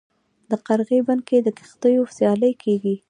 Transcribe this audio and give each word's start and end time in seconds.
د 0.49 0.51
قرغې 0.65 0.99
بند 1.07 1.21
کې 1.27 1.37
د 1.43 1.47
کښتیو 1.57 2.03
سیالي 2.15 2.51
کیږي. 2.63 2.95